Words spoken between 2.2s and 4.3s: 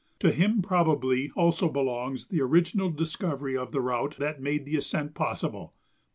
the original discovery of the route